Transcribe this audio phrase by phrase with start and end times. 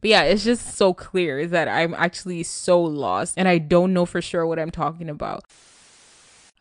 [0.00, 4.06] But yeah, it's just so clear that I'm actually so lost and I don't know
[4.06, 5.44] for sure what I'm talking about.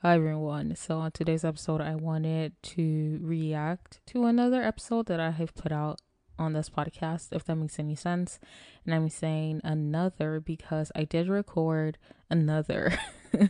[0.01, 0.75] Hi everyone.
[0.75, 5.71] So on today's episode, I wanted to react to another episode that I have put
[5.71, 6.01] out
[6.39, 8.39] on this podcast, if that makes any sense.
[8.85, 11.97] And I'm saying another because I did record
[12.29, 12.97] another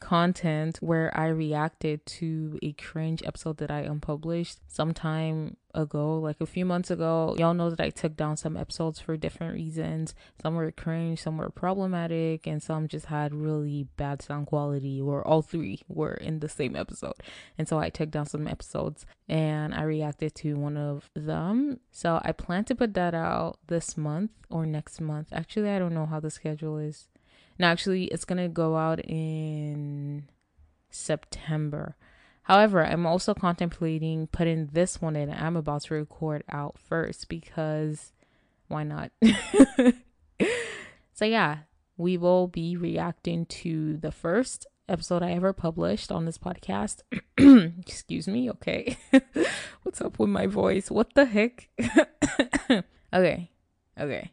[0.00, 6.46] content where I reacted to a cringe episode that I unpublished sometime ago, like a
[6.46, 7.36] few months ago.
[7.38, 10.14] Y'all know that I took down some episodes for different reasons.
[10.42, 15.26] Some were cringe, some were problematic, and some just had really bad sound quality, or
[15.26, 17.14] all three were in the same episode.
[17.56, 21.80] And so I took down some episodes and I reacted to one of them.
[21.92, 25.28] So I plan to put that out this month or next month.
[25.32, 27.06] Actually, I don't know how the schedule is.
[27.60, 30.26] Now, actually, it's gonna go out in
[30.88, 31.94] September.
[32.44, 35.30] However, I'm also contemplating putting this one in.
[35.30, 38.14] I'm about to record out first because
[38.68, 39.12] why not?
[41.12, 41.58] so, yeah,
[41.98, 47.02] we will be reacting to the first episode I ever published on this podcast.
[47.78, 48.96] Excuse me, okay.
[49.82, 50.90] What's up with my voice?
[50.90, 51.68] What the heck?
[53.12, 53.50] okay,
[54.00, 54.30] okay.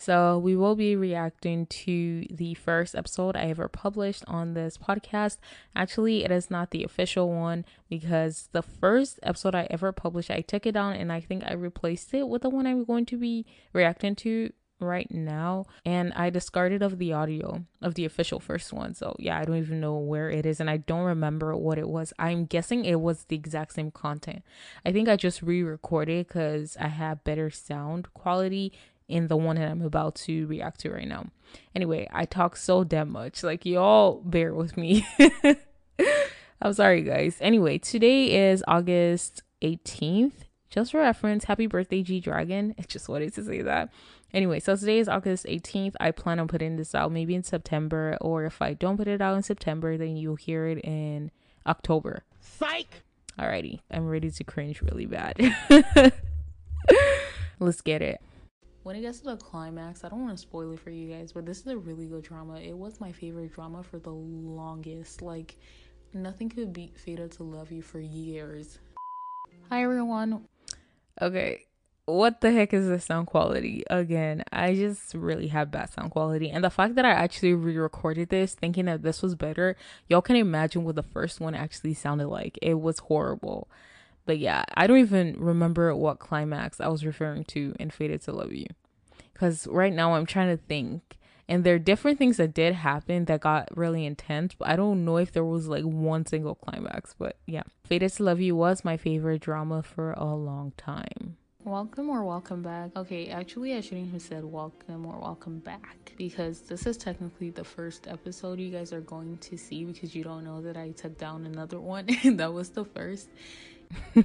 [0.00, 5.36] So, we will be reacting to the first episode I ever published on this podcast.
[5.76, 10.40] Actually, it is not the official one because the first episode I ever published, I
[10.40, 13.18] took it down and I think I replaced it with the one I'm going to
[13.18, 18.72] be reacting to right now and I discarded of the audio of the official first
[18.72, 18.94] one.
[18.94, 21.88] So yeah, I don't even know where it is and I don't remember what it
[21.88, 22.12] was.
[22.18, 24.42] I'm guessing it was the exact same content.
[24.84, 28.72] I think I just re-recorded cuz I have better sound quality
[29.10, 31.26] in the one that I'm about to react to right now.
[31.74, 33.42] Anyway, I talk so damn much.
[33.42, 35.06] Like, y'all bear with me.
[36.62, 37.36] I'm sorry, guys.
[37.40, 40.44] Anyway, today is August 18th.
[40.68, 42.74] Just for reference, happy birthday, G Dragon.
[42.78, 43.90] I just wanted to say that.
[44.32, 45.94] Anyway, so today is August 18th.
[45.98, 49.20] I plan on putting this out maybe in September, or if I don't put it
[49.20, 51.32] out in September, then you'll hear it in
[51.66, 52.22] October.
[52.38, 53.02] Psych!
[53.36, 55.36] Alrighty, I'm ready to cringe really bad.
[57.58, 58.20] Let's get it
[58.82, 61.32] when it gets to the climax, I don't want to spoil it for you guys,
[61.32, 62.58] but this is a really good drama.
[62.58, 65.22] It was my favorite drama for the longest.
[65.22, 65.56] Like,
[66.14, 68.78] nothing could beat Fated to Love You for years.
[69.68, 70.46] Hi, everyone.
[71.20, 71.66] Okay,
[72.06, 73.84] what the heck is the sound quality?
[73.90, 76.50] Again, I just really have bad sound quality.
[76.50, 79.76] And the fact that I actually re recorded this thinking that this was better,
[80.08, 82.58] y'all can imagine what the first one actually sounded like.
[82.62, 83.68] It was horrible.
[84.26, 88.32] But yeah, I don't even remember what climax I was referring to in Fated to
[88.32, 88.66] Love You.
[89.32, 91.16] Because right now I'm trying to think.
[91.48, 95.04] And there are different things that did happen that got really intense, but I don't
[95.04, 97.14] know if there was like one single climax.
[97.18, 101.36] But yeah, Fated to Love You was my favorite drama for a long time.
[101.64, 102.90] Welcome or welcome back.
[102.96, 107.64] Okay, actually, I shouldn't have said welcome or welcome back because this is technically the
[107.64, 111.18] first episode you guys are going to see because you don't know that I took
[111.18, 112.06] down another one.
[112.24, 113.28] And that was the first.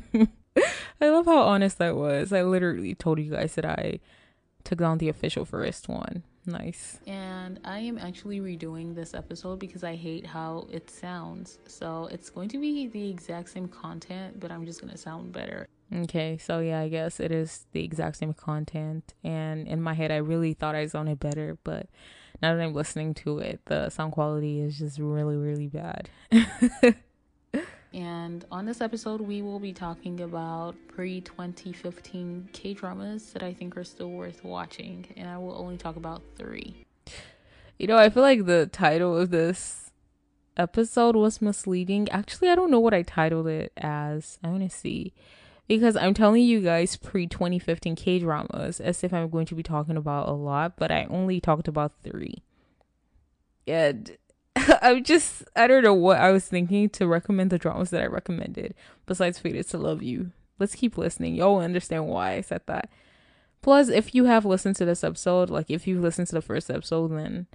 [1.02, 2.32] I love how honest I was.
[2.32, 4.00] I literally told you guys that I
[4.64, 6.24] took down the official first one.
[6.46, 7.00] Nice.
[7.08, 11.60] And I am actually redoing this episode because I hate how it sounds.
[11.68, 15.32] So it's going to be the exact same content, but I'm just going to sound
[15.32, 15.68] better.
[15.94, 19.14] Okay, so yeah, I guess it is the exact same content.
[19.24, 21.88] And in my head, I really thought I sounded better, but
[22.42, 26.10] now that I'm listening to it, the sound quality is just really, really bad.
[27.96, 33.54] And on this episode, we will be talking about pre 2015 K dramas that I
[33.54, 35.08] think are still worth watching.
[35.16, 36.86] And I will only talk about three.
[37.80, 39.92] You know, I feel like the title of this
[40.58, 42.10] episode was misleading.
[42.10, 44.40] Actually, I don't know what I titled it as.
[44.44, 45.14] I want to see.
[45.66, 49.64] Because I'm telling you guys pre 2015 K dramas as if I'm going to be
[49.64, 52.44] talking about a lot, but I only talked about three.
[53.66, 54.18] And
[54.82, 58.08] I'm just I don't know what I was thinking to recommend the dramas that I
[58.08, 58.74] recommended
[59.06, 60.32] besides Fated to Love You.
[60.60, 61.36] Let's keep listening.
[61.36, 62.90] Y'all will understand why I said that.
[63.62, 66.70] Plus, if you have listened to this episode, like if you've listened to the first
[66.70, 67.48] episode, then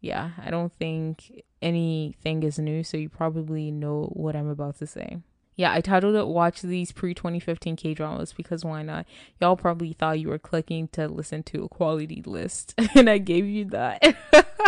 [0.00, 4.86] yeah, I don't think anything is new, so you probably know what I'm about to
[4.86, 5.18] say.
[5.56, 9.06] Yeah, I titled it Watch These Pre 2015 K Dramas because why not?
[9.40, 13.44] Y'all probably thought you were clicking to listen to a quality list, and I gave
[13.46, 14.16] you that.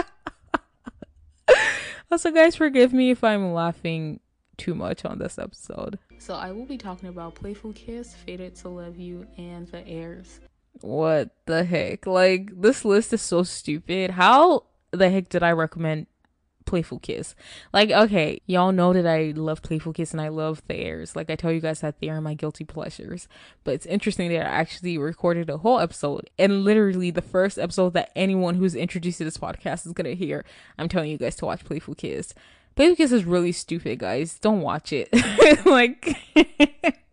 [2.10, 4.20] Also, guys, forgive me if I'm laughing
[4.56, 5.98] too much on this episode.
[6.18, 10.40] So, I will be talking about Playful Kiss, Fated to Love You, and The Heirs.
[10.80, 12.06] What the heck?
[12.06, 14.10] Like, this list is so stupid.
[14.10, 16.06] How the heck did I recommend
[16.64, 17.34] Playful Kiss.
[17.72, 21.16] Like, okay, y'all know that I love Playful Kiss and I love The Heirs.
[21.16, 23.28] Like, I tell you guys that they are my guilty pleasures.
[23.64, 27.94] But it's interesting that I actually recorded a whole episode and literally the first episode
[27.94, 30.44] that anyone who's introduced to this podcast is gonna hear.
[30.78, 32.34] I'm telling you guys to watch Playful Kiss.
[32.76, 34.38] Playful Kiss is really stupid, guys.
[34.38, 35.08] Don't watch it.
[35.66, 36.16] like.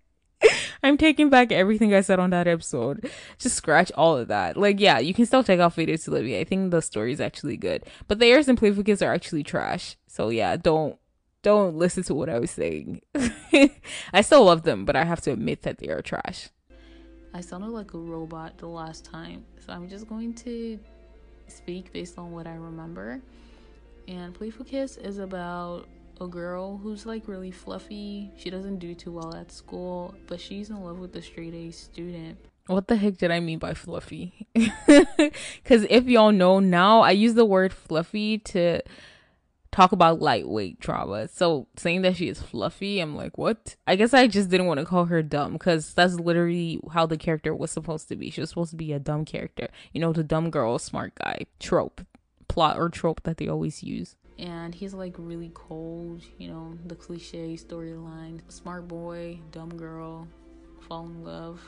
[0.83, 3.09] I'm taking back everything I said on that episode.
[3.37, 4.57] Just scratch all of that.
[4.57, 6.37] Like, yeah, you can still check out Fated to Love You.
[6.37, 7.83] I think the story is actually good.
[8.07, 9.97] But the Heirs and Playful are actually trash.
[10.07, 10.97] So yeah, don't
[11.43, 13.01] don't listen to what I was saying.
[14.13, 16.49] I still love them, but I have to admit that they are trash.
[17.33, 20.79] I sounded like a robot the last time, so I'm just going to
[21.47, 23.21] speak based on what I remember.
[24.07, 25.87] And Playful Kiss is about
[26.19, 28.31] a girl who's like really fluffy.
[28.37, 31.71] She doesn't do too well at school, but she's in love with a straight A
[31.71, 32.37] student.
[32.67, 34.47] What the heck did I mean by fluffy?
[34.87, 38.81] Because if y'all know now, I use the word fluffy to
[39.71, 41.27] talk about lightweight trauma.
[41.27, 43.75] So saying that she is fluffy, I'm like, what?
[43.85, 47.17] I guess I just didn't want to call her dumb because that's literally how the
[47.17, 48.29] character was supposed to be.
[48.29, 49.67] She was supposed to be a dumb character.
[49.93, 52.01] You know, the dumb girl, smart guy trope,
[52.47, 56.95] plot or trope that they always use and he's like really cold, you know, the
[56.95, 60.27] cliche storyline smart boy, dumb girl,
[60.87, 61.61] fall in love.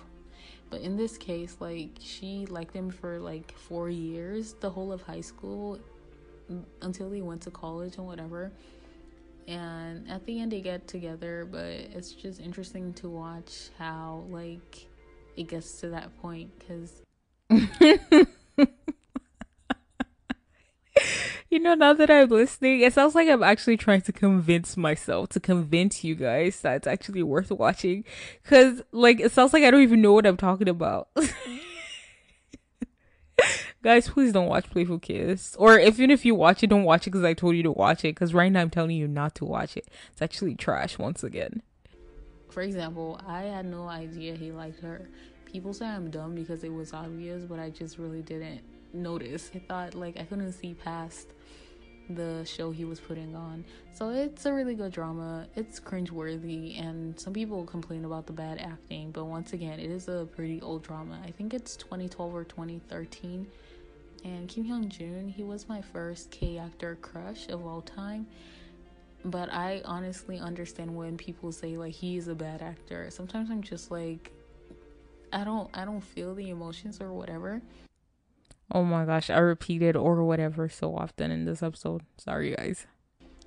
[0.69, 5.01] But in this case, like she liked him for like four years, the whole of
[5.01, 5.79] high school,
[6.81, 8.51] until he went to college and whatever.
[9.47, 14.87] And at the end, they get together, but it's just interesting to watch how like
[15.35, 17.01] it gets to that point because.
[21.49, 25.29] you know, now that I'm listening, it sounds like I'm actually trying to convince myself,
[25.29, 28.03] to convince you guys that it's actually worth watching.
[28.43, 31.09] Cause, like, it sounds like I don't even know what I'm talking about.
[33.81, 35.55] guys, please don't watch Playful Kiss.
[35.57, 38.05] Or even if you watch it, don't watch it because I told you to watch
[38.05, 38.15] it.
[38.15, 39.87] Because right now I'm telling you not to watch it.
[40.11, 41.63] It's actually trash once again.
[42.49, 45.09] For example, I had no idea he liked her.
[45.45, 48.61] People say I'm dumb because it was obvious, but I just really didn't
[48.93, 49.51] notice.
[49.55, 51.29] I thought like I couldn't see past
[52.09, 53.63] the show he was putting on.
[53.93, 55.47] So it's a really good drama.
[55.55, 60.07] It's cringeworthy, and some people complain about the bad acting, but once again, it is
[60.07, 61.19] a pretty old drama.
[61.25, 63.47] I think it's 2012 or 2013.
[64.25, 68.27] And Kim Hyun Jun, he was my first K actor crush of all time.
[69.23, 73.09] But I honestly understand when people say like he's a bad actor.
[73.11, 74.31] Sometimes I'm just like
[75.31, 77.61] I don't I don't feel the emotions or whatever.
[78.71, 82.03] Oh my gosh, I repeated or whatever so often in this episode.
[82.17, 82.85] Sorry, guys.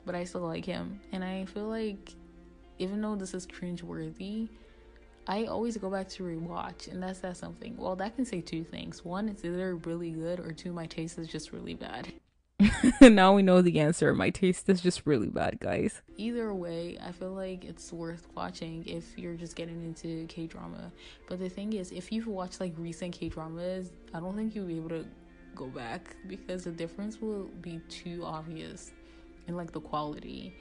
[0.04, 1.00] But I still like him.
[1.12, 2.14] And I feel like
[2.78, 4.48] even though this is cringe worthy,
[5.28, 6.90] I always go back to rewatch.
[6.90, 7.76] And that's that something.
[7.76, 9.04] Well, that can say two things.
[9.04, 12.12] One, it's either really good, or two, my taste is just really bad.
[13.00, 14.14] now we know the answer.
[14.14, 16.02] My taste is just really bad, guys.
[16.16, 20.92] Either way, I feel like it's worth watching if you're just getting into K drama.
[21.28, 24.66] But the thing is, if you've watched like recent K dramas, I don't think you'll
[24.66, 25.06] be able to
[25.54, 28.92] go back because the difference will be too obvious
[29.46, 30.54] in like the quality.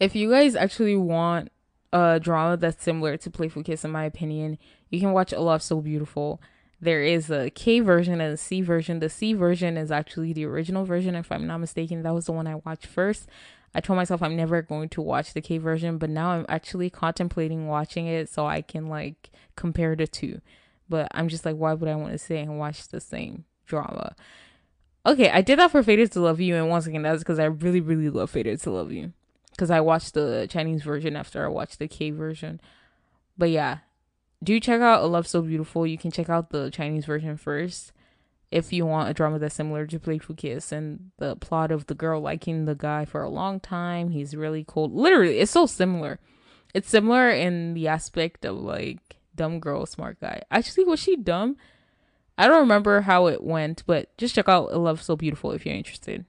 [0.00, 1.50] If you guys actually want
[1.92, 4.58] a drama that's similar to Playful Kiss, in my opinion,
[4.90, 6.40] you can watch A Love So Beautiful
[6.82, 8.98] there is a K version and a C version.
[8.98, 12.02] The C version is actually the original version, if I'm not mistaken.
[12.02, 13.28] That was the one I watched first.
[13.72, 16.90] I told myself I'm never going to watch the K version, but now I'm actually
[16.90, 20.40] contemplating watching it so I can like compare the two.
[20.88, 24.16] But I'm just like, why would I want to sit and watch the same drama?
[25.06, 27.44] Okay, I did that for Fated to Love You, and once again, that's because I
[27.44, 29.12] really, really love Fated to Love You.
[29.52, 32.60] Because I watched the Chinese version after I watched the K version.
[33.38, 33.78] But yeah,
[34.42, 35.86] do check out A Love So Beautiful.
[35.86, 37.92] You can check out the Chinese version first
[38.50, 41.94] if you want a drama that's similar to Playful Kiss and the plot of the
[41.94, 44.10] girl liking the guy for a long time.
[44.10, 44.92] He's really cold.
[44.92, 46.20] Literally, it's so similar.
[46.74, 50.42] It's similar in the aspect of like dumb girl, smart guy.
[50.50, 51.56] Actually, was she dumb?
[52.36, 55.64] I don't remember how it went, but just check out A Love So Beautiful if
[55.64, 56.24] you're interested.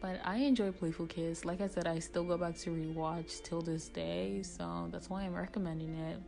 [0.00, 1.44] But I enjoy Playful Kiss.
[1.44, 5.22] Like I said, I still go back to rewatch till this day, so that's why
[5.22, 6.18] I'm recommending it.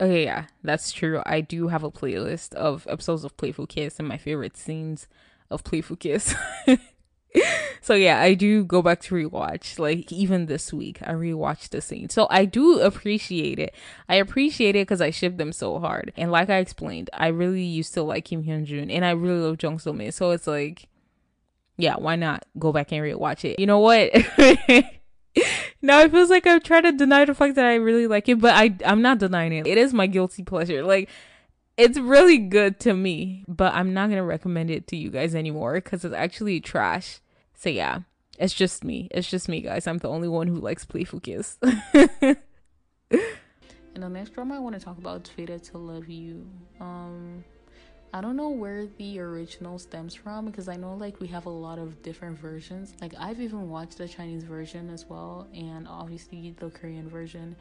[0.00, 1.22] Okay, yeah, that's true.
[1.24, 5.06] I do have a playlist of episodes of Playful Kiss and my favorite scenes
[5.50, 6.34] of Playful Kiss.
[7.80, 9.78] so yeah, I do go back to rewatch.
[9.78, 12.08] Like even this week, I rewatched the scene.
[12.08, 13.74] So I do appreciate it.
[14.08, 16.12] I appreciate it because I ship them so hard.
[16.16, 19.40] And like I explained, I really used to like Kim Hyun Jun, and I really
[19.40, 20.12] love Jung So Min.
[20.12, 20.88] So it's like,
[21.76, 23.58] yeah, why not go back and rewatch it?
[23.58, 24.10] You know what?
[25.82, 28.40] now it feels like I'm trying to deny the fact that I really like it,
[28.40, 29.66] but I I'm not denying it.
[29.66, 30.82] It is my guilty pleasure.
[30.84, 31.08] Like
[31.76, 35.74] it's really good to me, but I'm not gonna recommend it to you guys anymore
[35.74, 37.20] because it's actually trash.
[37.54, 38.00] So yeah.
[38.38, 39.08] It's just me.
[39.10, 39.86] It's just me, guys.
[39.86, 41.58] I'm the only one who likes Playful Kiss.
[41.62, 42.36] and
[43.94, 46.46] the next drama I want to talk about is Fated to Love You.
[46.80, 47.44] Um,
[48.14, 51.50] I don't know where the original stems from because I know like we have a
[51.50, 52.92] lot of different versions.
[53.00, 57.56] Like I've even watched the Chinese version as well and obviously the Korean version.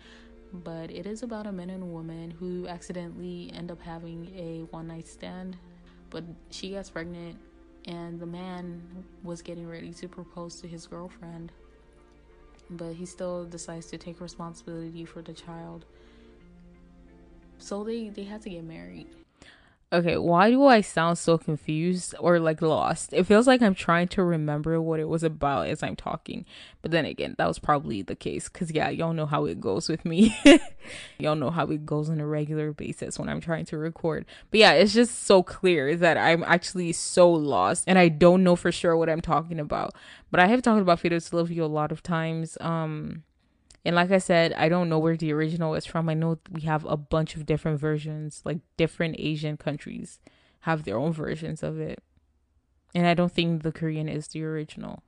[0.51, 4.89] But it is about a man and woman who accidentally end up having a one
[4.89, 5.55] night stand.
[6.09, 7.39] But she gets pregnant
[7.85, 8.81] and the man
[9.23, 11.53] was getting ready to propose to his girlfriend.
[12.69, 15.85] But he still decides to take responsibility for the child.
[17.57, 19.07] So they, they had to get married
[19.93, 23.11] Okay, why do I sound so confused or like lost?
[23.11, 26.45] It feels like I'm trying to remember what it was about as I'm talking.
[26.81, 29.89] But then again, that was probably the case cuz yeah, y'all know how it goes
[29.89, 30.33] with me.
[31.19, 34.25] y'all know how it goes on a regular basis when I'm trying to record.
[34.49, 38.55] But yeah, it's just so clear that I'm actually so lost and I don't know
[38.55, 39.93] for sure what I'm talking about.
[40.31, 42.57] But I have talked about Love You a lot of times.
[42.61, 43.23] Um
[43.83, 46.07] and like I said, I don't know where the original is from.
[46.07, 50.19] I know we have a bunch of different versions, like different Asian countries
[50.61, 52.03] have their own versions of it.
[52.93, 55.01] And I don't think the Korean is the original.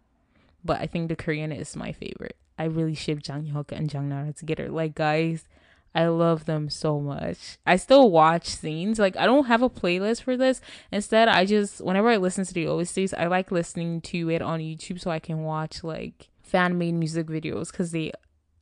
[0.65, 2.37] But I think the Korean is my favorite.
[2.57, 4.69] I really ship Jang Hyuk and Jang Nara together.
[4.69, 5.45] Like guys,
[5.93, 7.57] I love them so much.
[7.67, 8.97] I still watch scenes.
[8.97, 10.61] Like I don't have a playlist for this.
[10.91, 14.59] Instead, I just whenever I listen to the OSTs, I like listening to it on
[14.59, 18.11] YouTube so I can watch like fan made music videos because they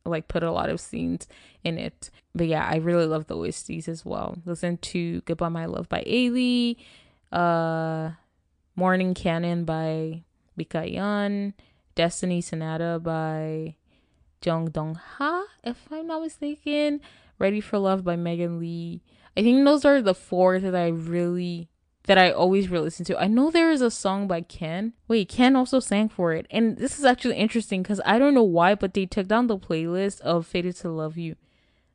[0.05, 1.27] like put a lot of scenes
[1.63, 2.10] in it.
[2.34, 4.38] But yeah, I really love the OSTs as well.
[4.46, 6.77] Listen to Goodbye My Love by Ailee,
[7.31, 8.12] uh
[8.75, 10.24] Morning Cannon by
[10.58, 11.53] Baekhyun,
[11.96, 13.75] Destiny Sonata by
[14.43, 17.01] Jung Dong Ha, if I'm not mistaken.
[17.38, 19.01] Ready for Love by Megan Lee.
[19.36, 21.71] I think those are the four that I really
[22.05, 23.20] that I always re-listen to.
[23.20, 24.93] I know there is a song by Ken.
[25.08, 26.48] Wait, Ken also sang for it.
[26.50, 29.58] And this is actually interesting because I don't know why, but they took down the
[29.58, 31.36] playlist of Fated to Love You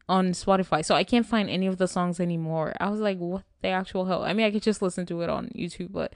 [0.08, 0.84] on Spotify.
[0.84, 2.74] So I can't find any of the songs anymore.
[2.78, 4.22] I was like, what the actual hell?
[4.22, 6.14] I mean, I could just listen to it on YouTube, but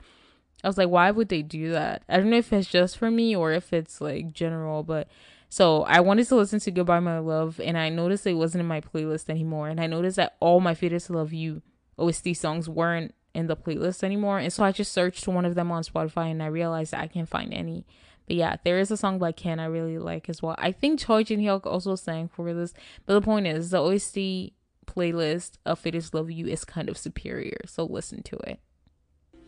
[0.63, 2.05] I was like, why would they do that?
[2.09, 5.09] I don't know if it's just for me or if it's like general, but
[5.49, 8.69] so I wanted to listen to Goodbye My Love and I noticed it wasn't in
[8.69, 9.69] my playlist anymore.
[9.69, 11.63] And I noticed that all my Fated to Love You
[11.99, 14.39] OST songs weren't in the playlist anymore.
[14.39, 17.29] And so I just searched one of them on Spotify and I realized I can't
[17.29, 17.87] find any.
[18.27, 20.55] But yeah, there is a song by Ken I really like as well.
[20.59, 22.73] I think Choi Jin Hyuk also sang for this.
[23.07, 24.53] But the point is, the OST
[24.87, 27.59] playlist of Fated to Love You is kind of superior.
[27.67, 28.61] So listen to it.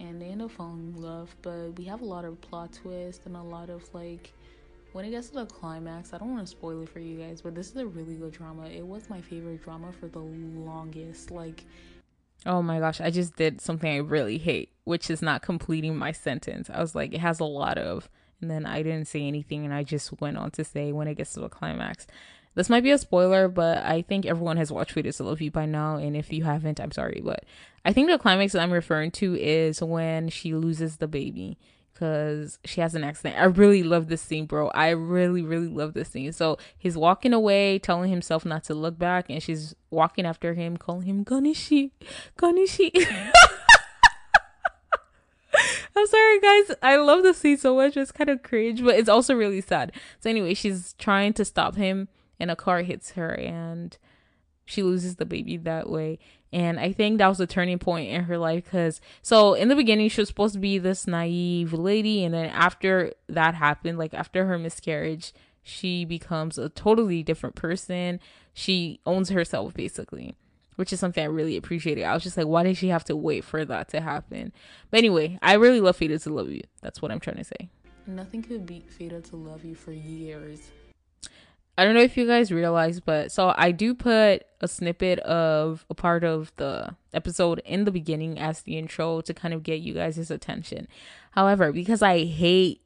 [0.00, 3.24] And they end up falling in love, but we have a lot of plot twists
[3.26, 4.32] and a lot of like
[4.92, 7.40] when it gets to the climax, I don't want to spoil it for you guys,
[7.40, 8.66] but this is a really good drama.
[8.66, 11.30] It was my favorite drama for the longest.
[11.30, 11.64] Like
[12.44, 16.12] Oh my gosh, I just did something I really hate, which is not completing my
[16.12, 16.68] sentence.
[16.68, 18.08] I was like, it has a lot of,
[18.40, 21.14] and then I didn't say anything, and I just went on to say when it
[21.14, 22.06] gets to the climax.
[22.54, 25.50] This might be a spoiler, but I think everyone has watched Fated to Love You
[25.50, 27.44] by now, and if you haven't, I'm sorry, but
[27.84, 31.58] I think the climax that I'm referring to is when she loses the baby
[32.02, 33.40] because she has an accident.
[33.40, 34.71] I really love this scene, bro.
[34.71, 36.32] I really, really love this scene.
[36.32, 40.76] So he's walking away, telling himself not to look back, and she's walking after him,
[40.76, 41.92] calling him Ganishi,
[42.37, 42.90] Ganishi.
[45.94, 46.73] I'm sorry, guys.
[46.82, 47.97] I love the scene so much.
[47.97, 49.92] It's kind of cringe, but it's also really sad.
[50.18, 52.09] So anyway, she's trying to stop him,
[52.40, 53.97] and a car hits her, and
[54.64, 56.19] she loses the baby that way.
[56.52, 59.76] And I think that was a turning point in her life because so in the
[59.76, 64.12] beginning she was supposed to be this naive lady, and then after that happened, like
[64.12, 68.21] after her miscarriage, she becomes a totally different person.
[68.52, 70.37] She owns herself basically,
[70.76, 72.04] which is something I really appreciated.
[72.04, 74.52] I was just like, why did she have to wait for that to happen?
[74.90, 76.62] But anyway, I really love Fated to Love You.
[76.83, 77.71] That's what I'm trying to say.
[78.07, 80.71] Nothing could beat Fated to Love You for years.
[81.82, 85.84] I don't know if you guys realize, but so I do put a snippet of
[85.90, 89.80] a part of the episode in the beginning as the intro to kind of get
[89.80, 90.86] you guys' attention.
[91.32, 92.82] However, because I hate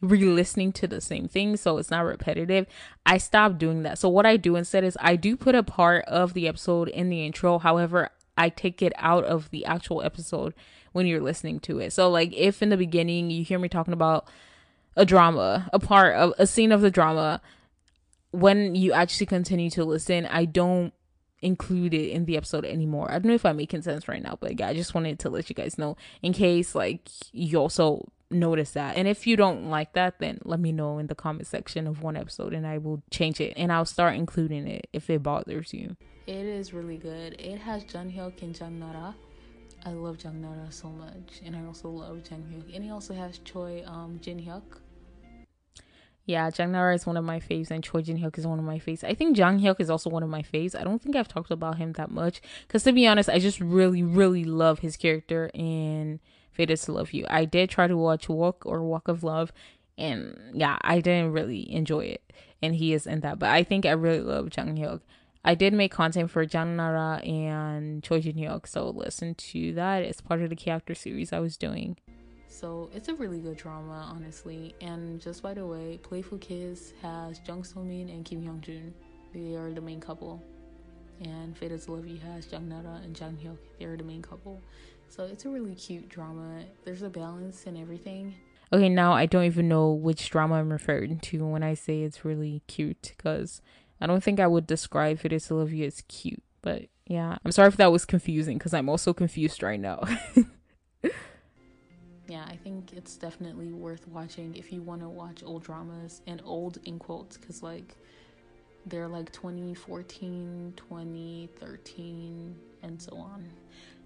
[0.00, 2.66] re-listening to the same thing so it's not repetitive
[3.04, 3.98] i stopped doing that.
[3.98, 7.10] So what i do instead is i do put a part of the episode in
[7.10, 7.58] the intro.
[7.58, 10.54] However i take it out of the actual episode
[10.92, 11.92] when you're listening to it.
[11.92, 14.28] So like if in the beginning you hear me talking about
[14.96, 17.42] a drama a part of a scene of the drama
[18.30, 20.92] when you actually continue to listen, I don't
[21.42, 23.10] include it in the episode anymore.
[23.10, 25.30] I don't know if I'm making sense right now, but yeah, I just wanted to
[25.30, 28.96] let you guys know in case like you also notice that.
[28.96, 32.02] And if you don't like that, then let me know in the comment section of
[32.02, 35.72] one episode and I will change it and I'll start including it if it bothers
[35.72, 35.96] you.
[36.26, 37.40] It is really good.
[37.40, 39.14] It has Jang Hyuk and Jang Nara.
[39.84, 42.76] I love Jang Nara so much, and I also love Jang Hyuk.
[42.76, 44.62] And he also has Choi um, Jin Hyuk
[46.30, 48.64] Yeah, Jang Nara is one of my faves, and Choi Jin Hyuk is one of
[48.64, 49.02] my faves.
[49.02, 50.78] I think Jang Hyuk is also one of my faves.
[50.78, 53.60] I don't think I've talked about him that much because, to be honest, I just
[53.60, 56.20] really, really love his character in
[56.52, 57.26] Fated to Love You.
[57.28, 59.52] I did try to watch Walk or Walk of Love,
[59.98, 62.32] and yeah, I didn't really enjoy it,
[62.62, 63.40] and he is in that.
[63.40, 65.00] But I think I really love Jang Hyuk.
[65.44, 70.04] I did make content for Jang Nara and Choi Jin Hyuk, so listen to that.
[70.04, 71.96] It's part of the character series I was doing.
[72.50, 74.74] So it's a really good drama, honestly.
[74.80, 78.92] And just by the way, Playful Kiss has Jung So Min and Kim Hyung Jun.
[79.32, 80.42] They are the main couple.
[81.22, 83.56] And Fated to Love You has Jang Nara and Jang Hyuk.
[83.78, 84.60] They are the main couple.
[85.08, 86.64] So it's a really cute drama.
[86.84, 88.34] There's a balance in everything.
[88.72, 92.24] Okay, now I don't even know which drama I'm referring to when I say it's
[92.24, 93.62] really cute because
[94.00, 96.42] I don't think I would describe Fated to Love You as cute.
[96.62, 100.02] But yeah, I'm sorry if that was confusing because I'm also confused right now.
[102.30, 106.40] yeah, I think it's definitely worth watching if you want to watch old dramas and
[106.44, 107.96] old in quotes because like
[108.86, 113.48] they're like 2014, 2013, and so on.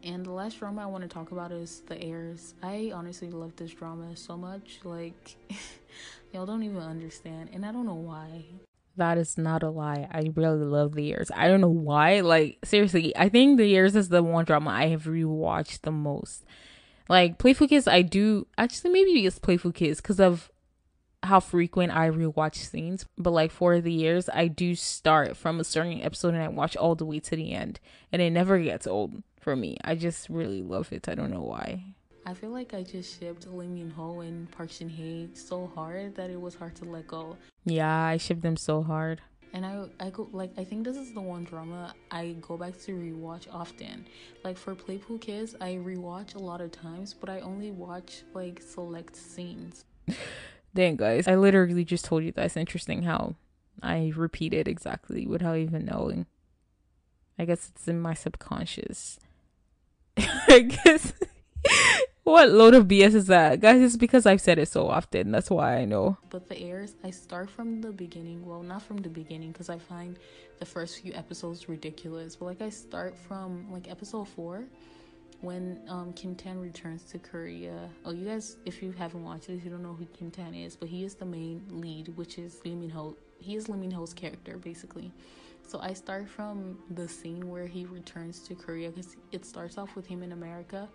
[0.03, 2.55] And the last drama I want to talk about is The Heirs.
[2.63, 4.81] I honestly love this drama so much.
[4.85, 5.37] Like,
[6.33, 7.51] y'all don't even understand.
[7.53, 8.45] And I don't know why.
[8.97, 10.07] That is not a lie.
[10.13, 11.31] I really love The Heirs.
[11.35, 12.21] I don't know why.
[12.21, 16.45] Like, seriously, I think The Heirs is the one drama I have rewatched the most.
[17.09, 20.51] Like Playful Kiss, I do actually maybe it's Playful Kiss because of
[21.23, 23.07] how frequent I rewatch scenes.
[23.19, 26.77] But like for the years, I do start from a certain episode and I watch
[26.77, 27.81] all the way to the end,
[28.13, 29.77] and it never gets old for me.
[29.85, 31.09] I just really love it.
[31.09, 31.85] I don't know why.
[32.27, 36.15] I feel like I just shipped Lee Min Ho and Park Shin Hye so hard
[36.15, 37.37] that it was hard to let go.
[37.67, 39.21] Yeah, I shipped them so hard
[39.55, 42.77] and I I go like I think this is the one drama I go back
[42.83, 44.07] to rewatch often.
[44.43, 48.61] Like for Playful Kiss, I rewatch a lot of times, but I only watch like
[48.61, 49.85] select scenes.
[50.75, 53.37] Dang guys, I literally just told you that's interesting how
[53.81, 56.27] I repeat it exactly without even knowing.
[57.39, 59.21] I guess it's in my subconscious.
[60.17, 61.13] I guess
[62.25, 63.61] what load of BS is that?
[63.61, 65.31] Guys, it's because I've said it so often.
[65.31, 66.17] That's why I know.
[66.31, 68.45] But the Heirs, I start from the beginning.
[68.45, 70.19] Well, not from the beginning because I find
[70.59, 72.37] the first few episodes ridiculous.
[72.37, 74.65] But like I start from like episode 4
[75.43, 77.91] when um, Kim Tan returns to Korea.
[78.07, 80.77] Oh, you guys, if you haven't watched it, you don't know who Kim Tan is,
[80.77, 83.17] but he is the main lead, which is Lee Min Ho.
[83.39, 85.13] He is Lee Min Ho's character, basically.
[85.67, 89.95] So I start from the scene where he returns to Korea because it starts off
[89.95, 90.89] with him in America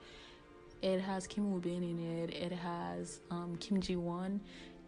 [0.82, 2.34] it has Kim Woo Bin in it.
[2.34, 4.40] It has um, Kim Ji Won.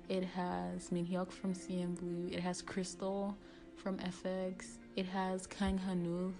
[0.09, 2.33] It has Min Hyuk from CNBLUE.
[2.33, 3.37] It has Crystal
[3.75, 4.77] from f(x).
[4.95, 6.33] It has Kang Hanul.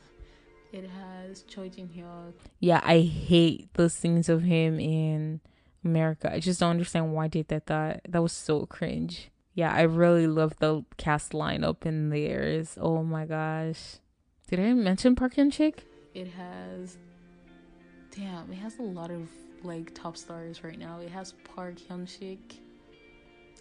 [0.72, 2.34] It has Choi Jin Hyuk.
[2.60, 5.42] Yeah, I hate the scenes of him in
[5.84, 6.32] America.
[6.34, 7.66] I just don't understand why did that.
[7.66, 9.30] That that was so cringe.
[9.54, 12.64] Yeah, I really love the cast lineup in there.
[12.78, 13.98] Oh my gosh.
[14.48, 15.86] Did I mention Park Hyun Sik?
[16.14, 16.98] It has
[18.12, 19.28] damn, it has a lot of
[19.64, 21.00] like top stars right now.
[21.00, 22.58] It has Park Hyun Sik,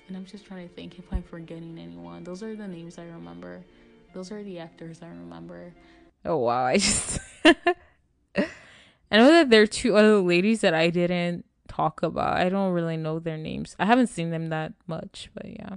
[0.09, 2.25] and I'm just trying to think if I'm forgetting anyone.
[2.25, 3.63] Those are the names I remember.
[4.13, 5.73] Those are the actors I remember.
[6.25, 6.65] Oh wow!
[6.65, 7.21] I just
[8.35, 12.37] I know that there are two other ladies that I didn't talk about.
[12.37, 13.77] I don't really know their names.
[13.79, 15.77] I haven't seen them that much, but yeah.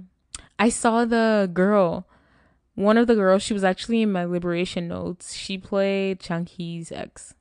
[0.58, 2.06] I saw the girl.
[2.74, 5.34] One of the girls, she was actually in my liberation notes.
[5.34, 7.34] She played Chang Hee's ex.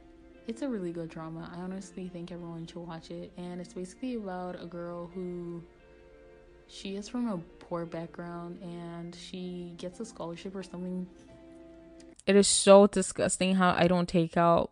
[0.47, 1.49] It's a really good drama.
[1.55, 3.31] I honestly think everyone should watch it.
[3.37, 5.63] And it's basically about a girl who
[6.67, 11.07] she is from a poor background and she gets a scholarship or something.
[12.25, 14.71] It is so disgusting how I don't take out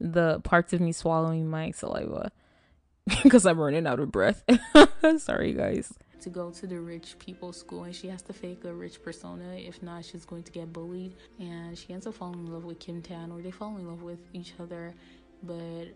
[0.00, 2.32] the parts of me swallowing my saliva
[3.22, 4.42] because I'm running out of breath.
[5.18, 8.72] Sorry, guys to go to the rich people school and she has to fake a
[8.72, 9.54] rich persona.
[9.56, 11.14] If not, she's going to get bullied.
[11.38, 14.02] And she ends up falling in love with Kim Tan, or they fall in love
[14.02, 14.94] with each other.
[15.42, 15.86] But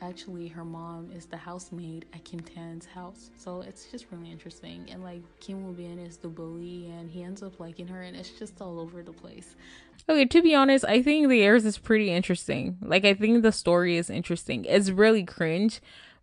[0.00, 3.30] actually, her mom is the housemaid at Kim Tan's house.
[3.36, 4.88] So it's just really interesting.
[4.90, 8.16] And like, Kim Woo Bin is the bully, and he ends up liking her, and
[8.16, 9.56] it's just all over the place.
[10.08, 12.78] Okay, to be honest, I think The Heirs is pretty interesting.
[12.82, 14.64] Like, I think the story is interesting.
[14.64, 15.80] It's really cringe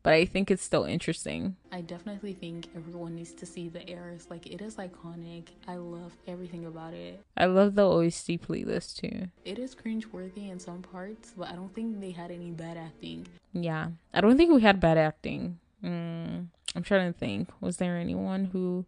[0.08, 1.58] but I think it's still interesting.
[1.70, 4.28] I definitely think everyone needs to see the heirs.
[4.30, 5.50] Like it is iconic.
[5.67, 7.20] I love everything about it.
[7.36, 9.28] I love the OST playlist too.
[9.43, 13.28] It is cringe-worthy in some parts, but I don't think they had any bad acting.
[13.52, 15.60] Yeah, I don't think we had bad acting.
[15.84, 17.50] Mm, I'm trying to think.
[17.60, 18.86] Was there anyone who?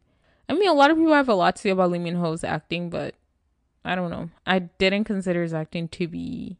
[0.47, 2.45] I mean, a lot of people have a lot to say about Lee Min Ho's
[2.45, 3.13] acting, but
[3.83, 4.29] I don't know.
[4.47, 6.55] I didn't consider his acting to be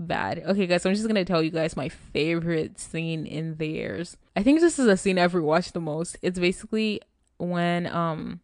[0.00, 0.42] bad.
[0.46, 4.16] Okay, guys, I'm just gonna tell you guys my favorite scene in The Heirs.
[4.34, 6.16] I think this is a scene I've rewatched the most.
[6.22, 7.00] It's basically
[7.38, 8.40] when um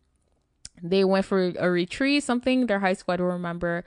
[0.82, 3.84] they went for a retreat, something their high school, I don't remember.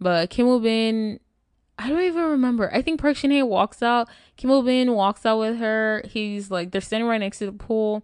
[0.00, 1.20] But Kim Woo Bin,
[1.78, 2.72] I don't even remember.
[2.72, 4.08] I think Park Shin Hye walks out.
[4.36, 6.02] Kim Woo Bin walks out with her.
[6.06, 8.02] He's like, they're standing right next to the pool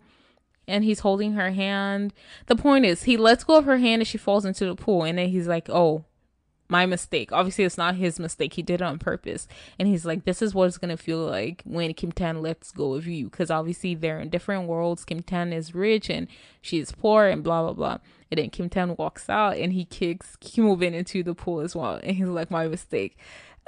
[0.68, 2.14] and he's holding her hand.
[2.46, 5.02] The point is, he lets go of her hand and she falls into the pool.
[5.02, 6.04] And then he's like, oh,
[6.70, 7.32] my mistake.
[7.32, 8.54] Obviously, it's not his mistake.
[8.54, 9.48] He did it on purpose.
[9.78, 12.70] And he's like, this is what it's going to feel like when Kim Tan lets
[12.72, 13.28] go of you.
[13.28, 15.04] Because obviously, they're in different worlds.
[15.04, 16.28] Kim Tan is rich and
[16.60, 17.98] she's poor and blah, blah, blah.
[18.30, 21.60] And then Kim Tan walks out and he kicks Kim Woo Bin into the pool
[21.60, 22.00] as well.
[22.02, 23.18] And he's like, my mistake.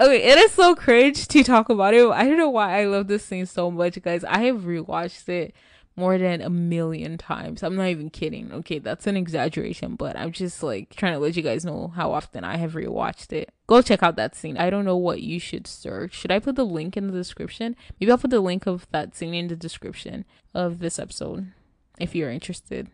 [0.00, 2.08] Okay, it is so cringe to talk about it.
[2.08, 4.24] I don't know why I love this scene so much, guys.
[4.24, 5.54] I have rewatched it
[5.96, 7.62] more than a million times.
[7.62, 8.52] I'm not even kidding.
[8.52, 12.12] Okay, that's an exaggeration, but I'm just like trying to let you guys know how
[12.12, 13.50] often I have rewatched it.
[13.66, 14.56] Go check out that scene.
[14.56, 16.14] I don't know what you should search.
[16.14, 17.76] Should I put the link in the description?
[18.00, 20.24] Maybe I'll put the link of that scene in the description
[20.54, 21.52] of this episode
[22.00, 22.88] if you're interested.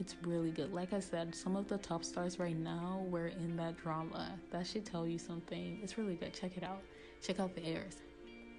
[0.00, 0.72] It's really good.
[0.72, 4.32] Like I said, some of the top stars right now were in that drama.
[4.50, 5.78] That should tell you something.
[5.82, 6.32] It's really good.
[6.32, 6.82] Check it out.
[7.22, 7.96] Check out the heirs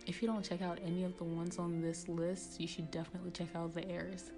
[0.06, 3.32] if you don't check out any of the ones on this list, you should definitely
[3.32, 4.32] check out the Heirs.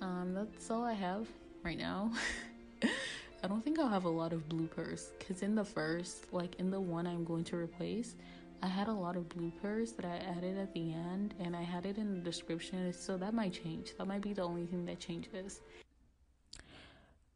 [0.00, 1.26] Um, that's all I have
[1.62, 2.12] right now.
[2.82, 6.70] I don't think I'll have a lot of bloopers because in the first, like in
[6.70, 8.16] the one I'm going to replace,
[8.62, 11.84] I had a lot of bloopers that I added at the end and I had
[11.84, 13.94] it in the description, so that might change.
[13.98, 15.60] That might be the only thing that changes.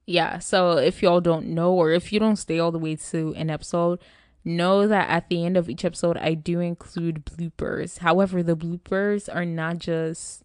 [0.06, 3.34] Yeah, so if y'all don't know or if you don't stay all the way to
[3.36, 4.00] an episode,
[4.44, 7.98] know that at the end of each episode, I do include bloopers.
[7.98, 10.44] However, the bloopers are not just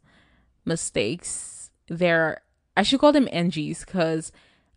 [0.66, 2.42] mistakes, they're,
[2.76, 4.32] I should call them NGs because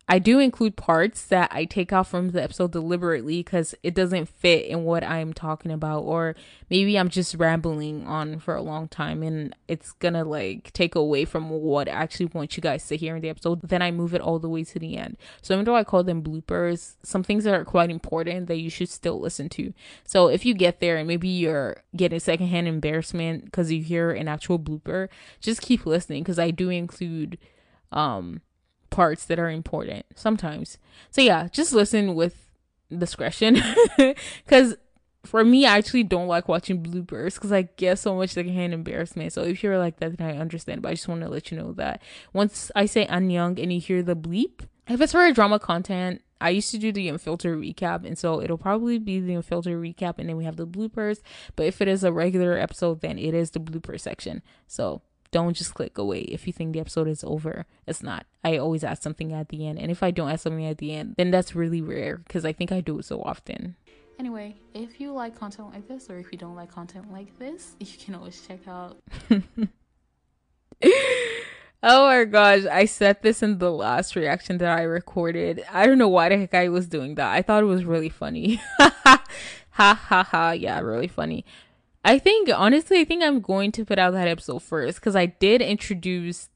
[0.09, 4.29] I do include parts that I take out from the episode deliberately because it doesn't
[4.29, 6.33] fit in what I'm talking about, or
[6.69, 11.25] maybe I'm just rambling on for a long time and it's gonna like take away
[11.25, 13.59] from what I actually want you guys to hear in the episode.
[13.63, 15.17] Then I move it all the way to the end.
[15.41, 18.69] So even though I call them bloopers, some things that are quite important that you
[18.69, 19.73] should still listen to.
[20.05, 24.29] So if you get there and maybe you're getting secondhand embarrassment because you hear an
[24.29, 25.09] actual blooper,
[25.41, 27.37] just keep listening because I do include
[27.91, 28.41] um
[28.89, 30.77] parts that are important sometimes.
[31.11, 32.49] So yeah, just listen with
[32.95, 33.61] discretion
[34.45, 34.75] because
[35.25, 39.33] for me, I actually don't like watching bloopers because I get so much secondhand embarrassment.
[39.33, 40.81] So if you're like that, then I understand.
[40.81, 42.01] But I just want to let you know that
[42.33, 46.21] once I say annyeong and you hear the bleep, if it's for a drama content,
[46.39, 50.19] I used to do the unfiltered recap, and so it'll probably be the unfiltered recap,
[50.19, 51.19] and then we have the bloopers.
[51.55, 54.43] But if it is a regular episode, then it is the blooper section.
[54.67, 55.01] So
[55.37, 57.67] don't just click away if you think the episode is over.
[57.85, 58.25] It's not.
[58.43, 59.77] I always ask something at the end.
[59.77, 62.53] And if I don't ask something at the end, then that's really rare because I
[62.53, 63.75] think I do it so often.
[64.17, 67.75] Anyway, if you like content like this or if you don't like content like this,
[67.79, 68.97] you can always check out.
[71.83, 75.63] oh my gosh, I said this in the last reaction that I recorded.
[75.71, 77.31] I don't know why the heck I was doing that.
[77.31, 78.59] I thought it was really funny.
[78.79, 79.23] ha
[79.69, 80.51] ha ha.
[80.51, 81.45] Yeah, really funny.
[82.07, 85.25] I think honestly, I think I'm going to put out that episode first because I
[85.25, 86.47] did introduce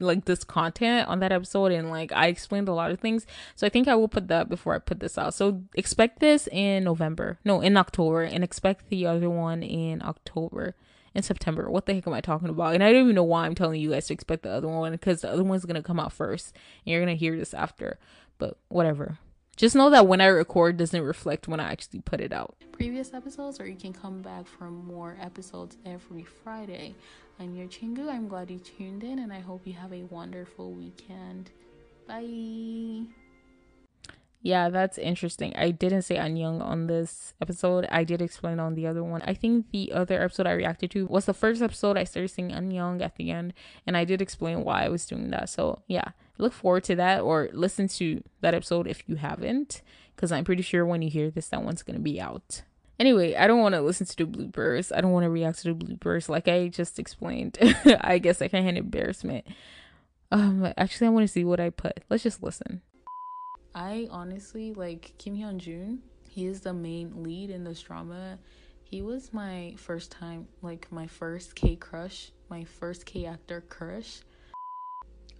[0.00, 3.26] like this content on that episode and like I explained a lot of things.
[3.56, 5.32] So I think I will put that before I put this out.
[5.32, 7.38] So expect this in November.
[7.42, 10.74] No, in October and expect the other one in October.
[11.14, 11.70] In September.
[11.70, 12.74] What the heck am I talking about?
[12.74, 14.92] And I don't even know why I'm telling you guys to expect the other one
[14.92, 17.98] because the other one's gonna come out first and you're gonna hear this after.
[18.36, 19.18] But whatever.
[19.58, 22.54] Just know that when I record doesn't reflect when I actually put it out.
[22.70, 26.94] Previous episodes, or you can come back for more episodes every Friday.
[27.40, 28.08] I'm your Chingu.
[28.08, 31.50] I'm glad you tuned in, and I hope you have a wonderful weekend.
[32.06, 33.08] Bye.
[34.42, 35.52] Yeah, that's interesting.
[35.56, 37.88] I didn't say annyeong on this episode.
[37.90, 39.22] I did explain on the other one.
[39.22, 42.52] I think the other episode I reacted to was the first episode I started saying
[42.52, 45.48] annyeong at the end, and I did explain why I was doing that.
[45.48, 49.82] So, yeah look forward to that or listen to that episode if you haven't
[50.14, 52.62] because i'm pretty sure when you hear this that one's going to be out.
[52.98, 54.90] Anyway i don't want to listen to the bloopers.
[54.94, 56.28] I don't want to react to the bloopers.
[56.28, 57.58] Like i just explained
[58.00, 59.46] i guess i can handle embarrassment.
[60.30, 62.04] Um actually i want to see what i put.
[62.08, 62.82] Let's just listen.
[63.74, 68.38] I honestly like kim hyun jun he is the main lead in this drama.
[68.84, 74.20] He was my first time like my first k crush my first k actor crush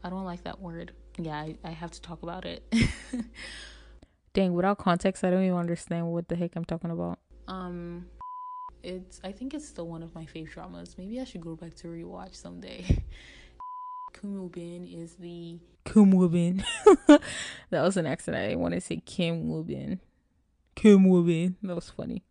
[0.04, 0.92] I don't like that word.
[1.18, 2.62] Yeah, I, I have to talk about it.
[4.32, 7.18] Dang, without context, I don't even understand what the heck I'm talking about.
[7.48, 8.06] Um,
[8.82, 10.96] it's I think it's still one of my favorite dramas.
[10.96, 12.84] Maybe I should go back to rewatch someday.
[14.12, 16.64] Kim Woo Bin is the Kim Woo Bin.
[17.06, 18.42] that was an accident.
[18.42, 20.00] I didn't want to say Kim Woo Bin.
[20.74, 21.56] Kim Woo Bin.
[21.62, 22.22] That was funny.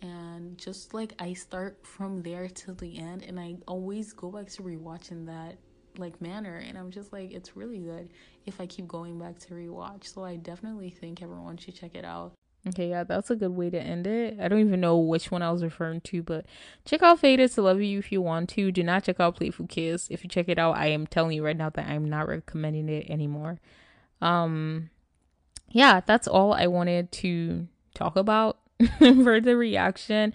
[0.00, 4.48] And just like I start from there till the end, and I always go back
[4.50, 5.58] to rewatching that
[5.98, 8.08] like manner and i'm just like it's really good
[8.46, 12.04] if i keep going back to rewatch so i definitely think everyone should check it
[12.04, 12.32] out
[12.68, 14.38] Okay, yeah, that's a good way to end it.
[14.40, 16.46] I don't even know which one I was referring to, but
[16.84, 18.70] check out Fated to Love You if you want to.
[18.70, 20.06] Do not check out Playful Kiss.
[20.10, 22.88] If you check it out, I am telling you right now that I'm not recommending
[22.88, 23.58] it anymore.
[24.20, 24.90] Um
[25.70, 28.58] yeah, that's all I wanted to talk about
[28.98, 30.32] for the reaction.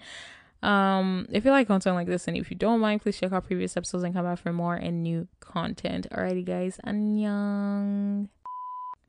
[0.62, 3.46] Um, if you like content like this and if you don't mind, please check out
[3.46, 6.08] previous episodes and come back for more and new content.
[6.10, 8.28] Alrighty guys, annyeong.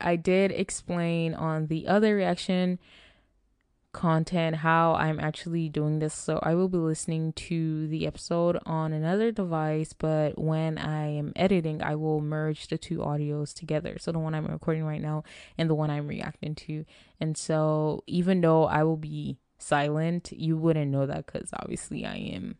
[0.01, 2.79] I did explain on the other reaction
[3.91, 6.13] content how I'm actually doing this.
[6.13, 11.33] So I will be listening to the episode on another device, but when I am
[11.35, 13.97] editing, I will merge the two audios together.
[13.99, 15.23] So the one I'm recording right now
[15.57, 16.85] and the one I'm reacting to.
[17.19, 22.15] And so even though I will be silent, you wouldn't know that because obviously I
[22.15, 22.57] am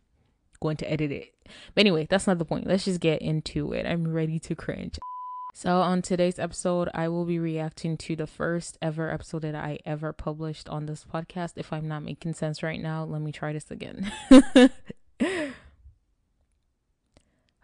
[0.60, 1.34] going to edit it.
[1.74, 2.66] But anyway, that's not the point.
[2.66, 3.86] Let's just get into it.
[3.86, 4.98] I'm ready to cringe.
[5.52, 9.80] So, on today's episode, I will be reacting to the first ever episode that I
[9.84, 11.54] ever published on this podcast.
[11.56, 14.12] If I'm not making sense right now, let me try this again.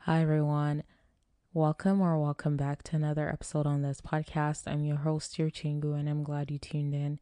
[0.00, 0.82] Hi, everyone.
[1.54, 4.64] Welcome or welcome back to another episode on this podcast.
[4.66, 7.18] I'm your host, your Chingu, and I'm glad you tuned in.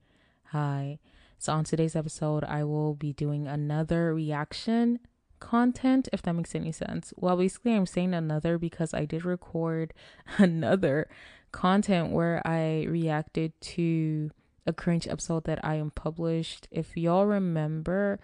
[0.46, 0.98] Hi.
[1.44, 4.98] So, on today's episode, I will be doing another reaction
[5.40, 7.12] content, if that makes any sense.
[7.18, 9.92] Well, basically, I'm saying another because I did record
[10.38, 11.07] another
[11.52, 14.30] content where I reacted to
[14.66, 16.66] a cringe episode that I am published.
[16.70, 18.20] If y'all remember,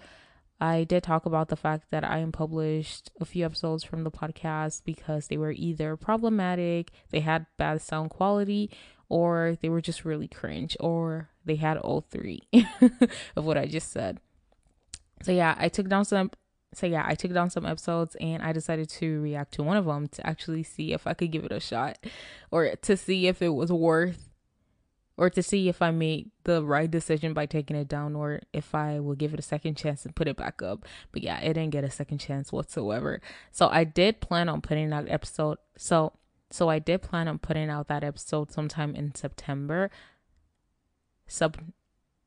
[0.58, 4.10] I did talk about the fact that I am published a few episodes from the
[4.10, 8.70] podcast because they were either problematic, they had bad sound quality,
[9.10, 12.48] or they were just really cringe, or they had all three
[13.36, 14.20] of what I just said.
[15.22, 16.30] So yeah, I took down some
[16.72, 19.86] so yeah, I took down some episodes and I decided to react to one of
[19.86, 21.98] them to actually see if I could give it a shot
[22.50, 24.28] or to see if it was worth
[25.16, 28.74] or to see if I made the right decision by taking it down or if
[28.74, 30.86] I will give it a second chance and put it back up.
[31.10, 33.20] But yeah, it didn't get a second chance whatsoever.
[33.50, 36.12] So I did plan on putting out episode so
[36.50, 39.90] so I did plan on putting out that episode sometime in September.
[41.26, 41.58] Sub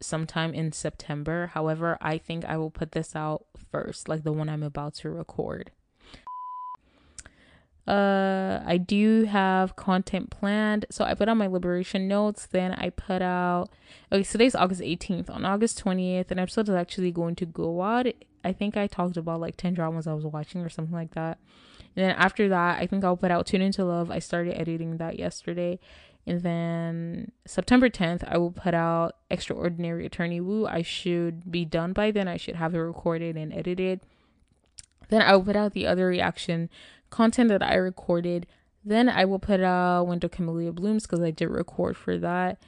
[0.01, 1.51] sometime in September.
[1.53, 5.09] However, I think I will put this out first, like the one I'm about to
[5.09, 5.71] record.
[7.87, 10.85] Uh, I do have content planned.
[10.89, 12.47] So I put out my liberation notes.
[12.47, 13.69] Then I put out.
[14.11, 15.29] Okay, today's August 18th.
[15.29, 18.07] On August 20th, an episode is actually going to go out.
[18.43, 21.39] I think I talked about like 10 dramas I was watching or something like that.
[21.95, 24.09] And then after that, I think I'll put out Tune Into Love.
[24.09, 25.79] I started editing that yesterday.
[26.25, 30.65] And then September 10th, I will put out Extraordinary Attorney Woo.
[30.65, 32.29] I should be done by then.
[32.29, 34.01] I should have it recorded and edited.
[35.09, 36.69] Then I will put out the other reaction
[37.13, 38.47] content that I recorded.
[38.83, 42.59] Then I will put out Winter Camellia Blooms because I did record for that.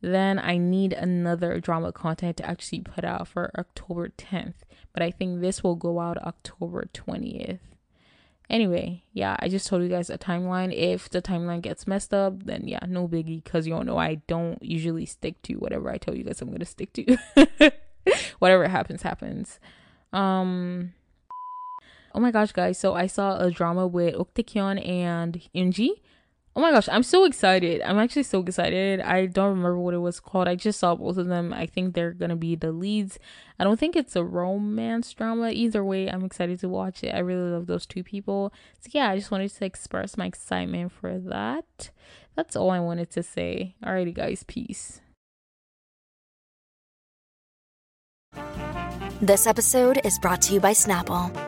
[0.00, 4.54] Then I need another drama content to actually put out for October 10th.
[4.92, 7.58] But I think this will go out October 20th.
[8.50, 10.72] Anyway, yeah, I just told you guys a timeline.
[10.72, 13.44] If the timeline gets messed up, then yeah, no biggie.
[13.44, 16.50] Cause you all know I don't usually stick to whatever I tell you guys I'm
[16.50, 17.16] gonna stick to.
[18.38, 19.58] whatever happens, happens.
[20.12, 20.94] Um.
[22.18, 22.78] Oh my gosh, guys!
[22.78, 25.90] So I saw a drama with Ok and Eunji
[26.58, 27.80] Oh my gosh, I'm so excited.
[27.82, 29.00] I'm actually so excited.
[29.00, 30.48] I don't remember what it was called.
[30.48, 31.52] I just saw both of them.
[31.52, 33.20] I think they're going to be the leads.
[33.60, 35.50] I don't think it's a romance drama.
[35.50, 37.14] Either way, I'm excited to watch it.
[37.14, 38.52] I really love those two people.
[38.80, 41.90] So yeah, I just wanted to express my excitement for that.
[42.34, 43.76] That's all I wanted to say.
[43.84, 45.00] Alrighty, guys, peace.
[49.20, 51.47] This episode is brought to you by Snapple.